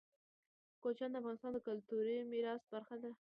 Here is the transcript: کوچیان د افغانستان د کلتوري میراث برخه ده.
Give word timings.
کوچیان 0.81 1.11
د 1.11 1.15
افغانستان 1.21 1.51
د 1.53 1.59
کلتوري 1.67 2.15
میراث 2.31 2.63
برخه 2.73 2.95
ده. 3.03 3.11